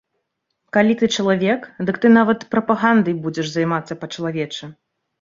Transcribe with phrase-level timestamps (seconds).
[0.77, 4.77] Калі ты чалавек, дык ты нават прапагандай будзеш займацца па-чалавечы.